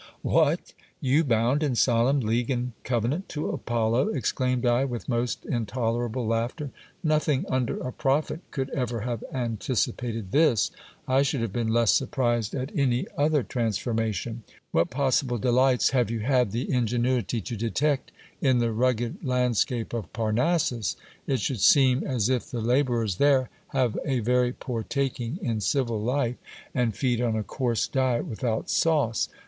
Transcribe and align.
What! 0.23 0.73
you 0.99 1.23
bound 1.23 1.61
in 1.61 1.75
solemn 1.75 2.21
league 2.21 2.49
and 2.49 2.71
covenant 2.83 3.29
to 3.29 3.49
Apollo? 3.51 4.07
exclaimed 4.13 4.65
I 4.65 4.83
with 4.83 5.07
most 5.07 5.45
intolerable 5.45 6.25
laughter. 6.25 6.71
Nothing 7.03 7.45
under 7.47 7.77
a 7.79 7.93
prophet 7.93 8.39
could 8.49 8.71
ever 8.71 9.01
have 9.01 9.23
an 9.31 9.57
ticipated 9.57 10.31
this. 10.31 10.71
I 11.07 11.21
should 11.21 11.41
have 11.41 11.53
been 11.53 11.67
less 11.67 11.91
surprised 11.91 12.55
at 12.55 12.75
any 12.75 13.05
other 13.15 13.43
transformation. 13.43 14.41
What 14.71 14.89
possible 14.89 15.37
delights 15.37 15.91
have 15.91 16.09
you 16.09 16.21
had 16.21 16.49
the 16.51 16.71
ingenuity 16.73 17.39
to 17.41 17.55
detect 17.55 18.11
in 18.41 18.57
the 18.57 18.71
rugged 18.71 19.23
land 19.23 19.55
scape 19.55 19.93
of 19.93 20.11
Parnassus? 20.13 20.97
\j£ 21.29 21.37
should 21.39 21.61
seem 21.61 22.03
as 22.03 22.27
if 22.27 22.49
the 22.49 22.59
labourers 22.61 23.17
there 23.17 23.51
have 23.67 23.99
a 24.03 24.17
very 24.21 24.51
poor 24.51 24.81
taking 24.81 25.37
in 25.43 25.61
civil 25.61 26.01
life, 26.01 26.37
and 26.73 26.95
feed 26.97 27.21
on 27.21 27.35
a 27.35 27.43
coarse 27.43 27.85
diet 27.87 28.25
without 28.25 28.67
sauce. 28.67 29.29